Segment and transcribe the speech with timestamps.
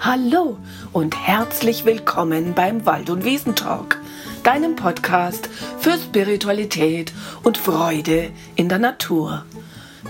[0.00, 0.58] Hallo
[0.92, 4.00] und herzlich willkommen beim Wald- und Wiesentalk,
[4.42, 5.48] deinem Podcast
[5.78, 7.12] für Spiritualität
[7.42, 9.44] und Freude in der Natur.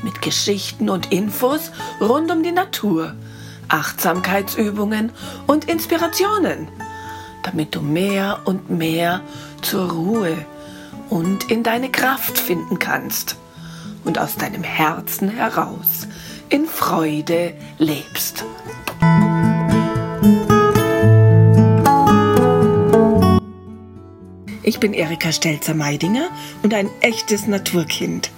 [0.03, 3.15] Mit Geschichten und Infos rund um die Natur,
[3.69, 5.13] Achtsamkeitsübungen
[5.47, 6.69] und Inspirationen,
[7.45, 9.21] damit du mehr und mehr
[9.63, 10.37] zur Ruhe
[11.11, 13.37] und in deine Kraft finden kannst
[14.05, 16.09] und aus deinem Herzen heraus
[16.49, 18.45] in Freude lebst.
[24.63, 26.31] Ich bin Erika Stelzer-Meidinger
[26.63, 28.31] und ein echtes Naturkind.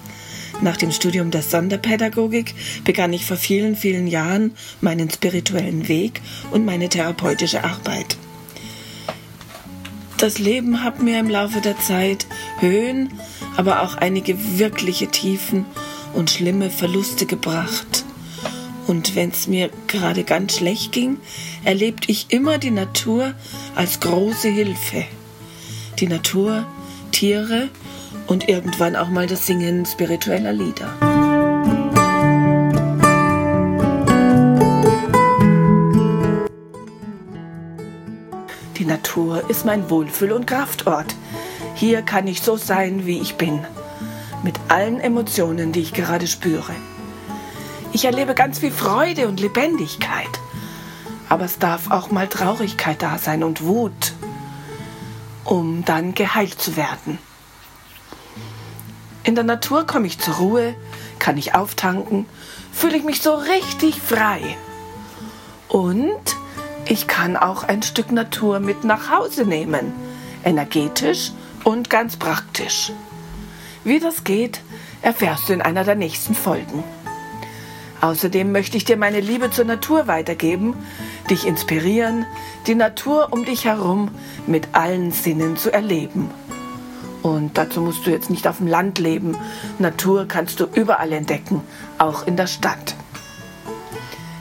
[0.61, 6.21] Nach dem Studium der Sonderpädagogik begann ich vor vielen, vielen Jahren meinen spirituellen Weg
[6.51, 8.17] und meine therapeutische Arbeit.
[10.27, 12.27] Das Leben hat mir im Laufe der Zeit
[12.59, 13.13] Höhen,
[13.55, 15.65] aber auch einige wirkliche Tiefen
[16.13, 18.03] und schlimme Verluste gebracht.
[18.87, 21.15] Und wenn es mir gerade ganz schlecht ging,
[21.63, 23.35] erlebte ich immer die Natur
[23.73, 25.05] als große Hilfe
[25.97, 26.65] die Natur,
[27.13, 27.69] Tiere
[28.27, 31.06] und irgendwann auch mal das Singen spiritueller Lieder.
[38.77, 41.15] Die Natur ist mein Wohlfühl- und Kraftort.
[41.75, 43.65] Hier kann ich so sein, wie ich bin,
[44.43, 46.73] mit allen Emotionen, die ich gerade spüre.
[47.93, 50.39] Ich erlebe ganz viel Freude und Lebendigkeit,
[51.29, 54.13] aber es darf auch mal Traurigkeit da sein und Wut
[55.47, 57.19] um dann geheilt zu werden.
[59.23, 60.75] In der Natur komme ich zur Ruhe,
[61.19, 62.25] kann ich auftanken,
[62.71, 64.41] fühle ich mich so richtig frei.
[65.67, 66.36] Und
[66.89, 69.93] ich kann auch ein Stück Natur mit nach Hause nehmen,
[70.43, 71.31] energetisch
[71.63, 72.91] und ganz praktisch.
[73.83, 74.61] Wie das geht,
[75.01, 76.83] erfährst du in einer der nächsten Folgen.
[78.01, 80.75] Außerdem möchte ich dir meine Liebe zur Natur weitergeben,
[81.29, 82.25] dich inspirieren,
[82.67, 84.09] die Natur um dich herum
[84.45, 86.29] mit allen Sinnen zu erleben.
[87.23, 89.35] Und dazu musst du jetzt nicht auf dem Land leben.
[89.79, 91.61] Natur kannst du überall entdecken,
[91.97, 92.96] auch in der Stadt.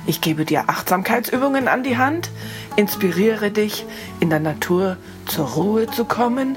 [0.06, 2.30] Ich gebe dir Achtsamkeitsübungen an die Hand,
[2.76, 3.84] inspiriere dich,
[4.20, 4.96] in der Natur
[5.26, 6.56] zur Ruhe zu kommen,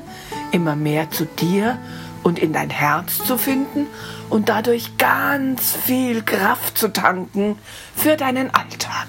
[0.51, 1.79] immer mehr zu dir
[2.21, 3.87] und in dein Herz zu finden
[4.29, 7.57] und dadurch ganz viel Kraft zu tanken
[7.95, 9.07] für deinen Alltag.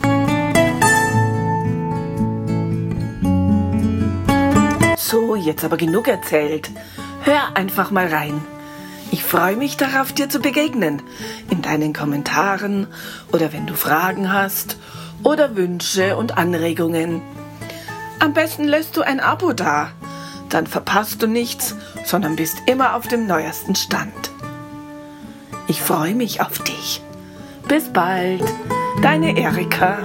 [4.96, 6.70] So, jetzt aber genug erzählt.
[7.24, 8.40] Hör einfach mal rein.
[9.12, 11.02] Ich freue mich darauf, dir zu begegnen.
[11.50, 12.86] In deinen Kommentaren
[13.32, 14.76] oder wenn du Fragen hast
[15.24, 17.20] oder Wünsche und Anregungen.
[18.20, 19.90] Am besten lässt du ein Abo da.
[20.48, 24.30] Dann verpasst du nichts, sondern bist immer auf dem neuesten Stand.
[25.66, 27.02] Ich freue mich auf dich.
[27.68, 28.42] Bis bald,
[29.02, 29.98] deine Erika.